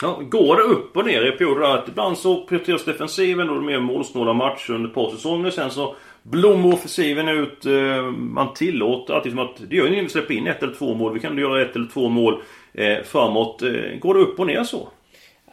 Ja, 0.03 0.21
går 0.31 0.57
det 0.57 0.62
upp 0.62 0.97
och 0.97 1.07
ner 1.07 1.26
i 1.26 1.33
perioder? 1.33 1.75
Att 1.75 1.88
ibland 1.88 2.19
så 2.19 2.47
prioriteras 2.47 2.85
defensiven 2.85 3.50
och 3.50 3.57
det 3.57 3.61
är 3.61 3.67
mer 3.67 3.81
målsnåla 3.81 4.33
matcher 4.33 4.71
under 4.71 4.88
ett 4.88 4.95
par 4.95 5.11
säsonger. 5.11 5.50
Sen 5.50 5.71
så 5.71 5.97
blommar 6.23 6.75
offensiven 6.75 7.29
ut. 7.29 7.67
Eh, 7.67 8.03
man 8.11 8.55
tillåter 8.55 9.15
alltid 9.15 9.33
som 9.33 9.38
att 9.38 9.57
det 9.69 9.76
gör 9.76 9.93
ingen 9.93 10.05
vi 10.05 10.11
släpper 10.11 10.35
in 10.35 10.47
ett 10.47 10.62
eller 10.62 10.75
två 10.75 10.95
mål. 10.95 11.15
Vi 11.15 11.21
kan 11.21 11.38
göra 11.38 11.62
ett 11.62 11.76
eller 11.76 11.87
två 11.87 12.09
mål 12.09 12.43
eh, 12.75 13.03
framåt. 13.05 13.62
Eh, 13.62 13.99
går 14.00 14.15
det 14.15 14.21
upp 14.21 14.41
och 14.41 14.47
ner 14.47 14.65
så? 14.65 14.88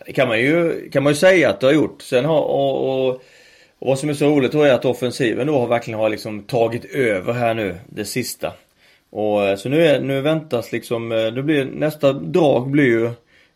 Det 0.06 0.14
kan 0.14 0.28
man 0.28 0.40
ju, 0.40 0.90
kan 0.90 1.04
man 1.04 1.12
ju 1.12 1.18
säga 1.18 1.50
att 1.50 1.60
det 1.60 1.68
har 1.68 1.74
gjort. 1.74 2.02
Sen 2.02 2.26
har, 2.26 2.42
och, 2.42 3.08
och, 3.08 3.10
och 3.80 3.88
vad 3.88 4.00
som 4.00 4.10
är 4.10 4.14
så 4.14 4.28
roligt 4.28 4.52
då 4.52 4.64
är 4.64 4.74
att 4.74 4.86
offensiven 4.86 5.48
då 5.48 5.60
har 5.60 5.68
verkligen 5.68 6.00
har 6.00 6.10
liksom 6.10 6.44
tagit 6.44 6.86
över 6.86 7.34
här 7.34 7.54
nu, 7.54 7.76
det 7.90 8.06
sista. 8.06 8.54
Och 9.10 9.60
så 9.60 9.70
nu, 9.70 9.86
är, 9.86 10.02
nu 10.02 10.22
väntas 10.22 10.72
liksom, 10.72 11.10
nu 11.10 11.44
blir 11.44 11.66
nästa 11.66 12.14
drag 12.14 12.72
blir 12.72 12.86
ju 12.86 13.10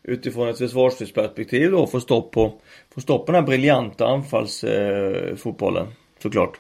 utifrån 0.08 0.50
ett 0.50 0.58
försvarsperspektiv 0.58 1.72
då 1.72 1.88
få 1.88 2.00
stopp 2.00 2.32
på, 2.32 2.54
få 2.94 3.02
stopp 3.02 3.26
på 3.26 3.32
den 3.32 3.42
här 3.42 3.48
briljanta 3.48 4.08
anfallsfotbollen. 4.08 5.84
Eh, 5.84 5.94
såklart. 6.20 6.58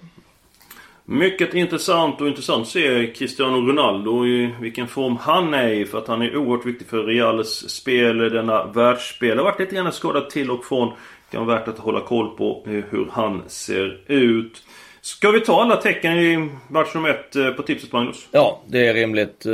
Mycket 1.05 1.53
intressant 1.53 2.21
och 2.21 2.27
intressant 2.27 2.61
att 2.61 2.67
se 2.67 3.07
Cristiano 3.07 3.67
Ronaldo 3.67 4.25
i 4.25 4.55
vilken 4.61 4.87
form 4.87 5.17
han 5.17 5.53
är 5.53 5.69
i. 5.69 5.85
För 5.85 5.97
att 5.97 6.07
han 6.07 6.21
är 6.21 6.37
oerhört 6.37 6.65
viktig 6.65 6.87
för 6.87 7.03
Reals 7.03 7.49
spel, 7.69 8.17
denna 8.17 8.65
världsspel. 8.65 9.37
Har 9.37 9.45
varit 9.45 9.59
lite 9.59 9.75
grann 9.75 9.91
skadad 9.91 10.29
till 10.29 10.51
och 10.51 10.65
från. 10.65 10.89
Det 10.89 11.37
kan 11.37 11.45
vara 11.45 11.59
värt 11.59 11.67
att 11.67 11.79
hålla 11.79 12.01
koll 12.01 12.37
på 12.37 12.63
eh, 12.65 12.71
hur 12.71 13.07
han 13.11 13.43
ser 13.47 14.01
ut. 14.07 14.63
Ska 15.01 15.31
vi 15.31 15.39
ta 15.39 15.61
alla 15.61 15.75
tecken 15.75 16.13
i 16.13 16.49
match 16.67 16.95
nummer 16.95 17.09
ett 17.09 17.35
eh, 17.35 17.49
på 17.49 17.63
tipset 17.63 17.91
Magnus? 17.91 18.27
Ja, 18.31 18.61
det 18.67 18.87
är 18.87 18.93
rimligt. 18.93 19.45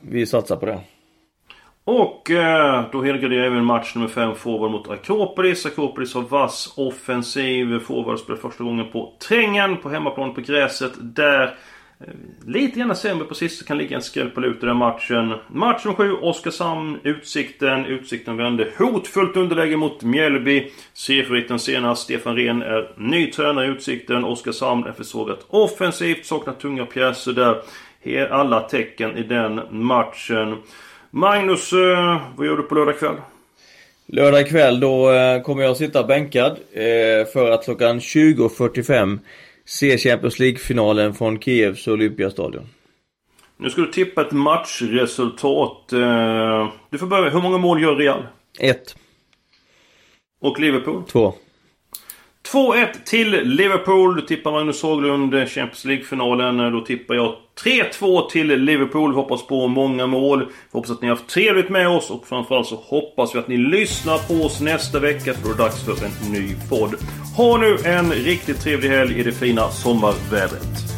Vi 0.00 0.26
satsar 0.26 0.56
på 0.56 0.66
det. 0.66 0.80
Och 1.90 2.30
eh, 2.30 2.84
då 2.92 3.02
helgarderar 3.02 3.44
även 3.44 3.64
match 3.64 3.94
nummer 3.94 4.08
5 4.08 4.34
forward 4.34 4.70
mot 4.70 4.88
Akropolis. 4.88 5.66
Akropolis 5.66 6.14
har 6.14 6.22
vass 6.22 6.72
offensiv. 6.76 7.78
Forward 7.78 8.18
spelar 8.18 8.40
första 8.40 8.64
gången 8.64 8.86
på 8.92 9.12
trängen 9.28 9.76
på 9.76 9.88
hemmaplan 9.88 10.34
på 10.34 10.40
gräset. 10.40 10.92
Där 11.00 11.42
eh, 12.00 12.14
lite 12.46 12.78
grann 12.78 12.96
sämre 12.96 13.24
på 13.24 13.34
sist. 13.34 13.66
Kan 13.66 13.78
ligga 13.78 13.96
en 13.96 14.02
skräll 14.02 14.30
på 14.30 14.40
lut 14.40 14.62
i 14.62 14.66
den 14.66 14.76
matchen. 14.76 15.34
Match 15.48 15.84
nummer 15.84 15.96
7 15.96 16.12
Oskarshamn. 16.12 16.98
Utsikten. 17.02 17.84
Utsikten 17.84 18.36
vände 18.36 18.72
hotfullt 18.78 19.36
underläge 19.36 19.76
mot 19.76 20.02
Mjällby. 20.02 20.70
Seriefavoriten 20.92 21.58
senast. 21.58 22.02
Stefan 22.02 22.36
Rehn 22.36 22.62
är 22.62 22.92
ny 22.96 23.30
tränare 23.30 23.66
i 23.66 23.68
Utsikten. 23.68 24.24
Oskarshamn 24.24 24.86
är 24.86 24.92
försvagat 24.92 25.46
offensivt. 25.48 26.26
Saknar 26.26 26.54
tunga 26.54 26.86
pjäser 26.86 27.32
där. 27.32 27.62
Alla 28.30 28.60
tecken 28.60 29.16
i 29.16 29.22
den 29.22 29.60
matchen. 29.70 30.56
Magnus, 31.18 31.72
eh, 31.72 32.20
vad 32.36 32.46
gör 32.46 32.56
du 32.56 32.62
på 32.62 32.74
lördag 32.74 32.98
kväll? 32.98 33.16
Lördag 34.06 34.48
kväll 34.48 34.80
då 34.80 35.10
eh, 35.10 35.42
kommer 35.42 35.62
jag 35.62 35.76
sitta 35.76 36.04
bänkad 36.04 36.52
eh, 36.72 37.26
för 37.32 37.50
att 37.50 37.64
klockan 37.64 37.98
20.45 37.98 39.18
se 39.64 39.98
Champions 39.98 40.38
League-finalen 40.38 41.14
från 41.14 41.40
Kievs 41.40 41.88
Olympiastadion. 41.88 42.66
Nu 43.56 43.70
ska 43.70 43.80
du 43.80 43.92
tippa 43.92 44.20
ett 44.20 44.32
matchresultat. 44.32 45.84
Du 46.90 46.98
får 46.98 47.06
börja. 47.06 47.30
Hur 47.30 47.40
många 47.40 47.58
mål 47.58 47.82
gör 47.82 47.96
Real? 47.96 48.26
Ett. 48.58 48.96
Och 50.40 50.60
Liverpool? 50.60 51.02
Två. 51.04 51.34
2-1 52.52 52.86
till 53.04 53.30
Liverpool. 53.30 54.16
Du 54.16 54.22
tippar 54.22 54.52
Magnus 54.52 54.82
Haglund 54.82 55.34
eh, 55.34 55.46
Champions 55.46 55.84
League-finalen. 55.84 56.60
Eh, 56.60 56.70
då 56.70 56.80
tippar 56.80 57.14
jag 57.14 57.34
3-2 57.64 58.30
till 58.30 58.46
Liverpool. 58.46 59.10
Vi 59.10 59.16
hoppas 59.16 59.46
på 59.46 59.66
många 59.66 60.06
mål. 60.06 60.38
Vi 60.40 60.52
hoppas 60.72 60.90
att 60.90 61.02
ni 61.02 61.08
har 61.08 61.16
haft 61.16 61.28
trevligt 61.28 61.68
med 61.68 61.88
oss 61.88 62.10
och 62.10 62.26
framförallt 62.26 62.66
så 62.66 62.76
hoppas 62.76 63.34
vi 63.34 63.38
att 63.38 63.48
ni 63.48 63.56
lyssnar 63.56 64.18
på 64.18 64.46
oss 64.46 64.60
nästa 64.60 65.00
vecka 65.00 65.34
för 65.34 65.42
då 65.42 65.48
är 65.48 65.56
det 65.56 65.62
dags 65.62 65.84
för 65.84 65.92
en 65.92 66.32
ny 66.32 66.54
podd. 66.70 66.94
Ha 67.36 67.58
nu 67.58 67.76
en 67.84 68.12
riktigt 68.12 68.60
trevlig 68.60 68.88
helg 68.88 69.20
i 69.20 69.22
det 69.22 69.32
fina 69.32 69.68
sommarvädret. 69.68 70.97